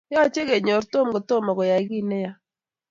yache 0.15 0.41
kenyoru 0.49 0.85
tom 0.93 1.07
kotomo 1.13 1.51
koyai 1.57 1.85
kei 1.89 2.03
ne 2.09 2.17
yaa 2.25 2.37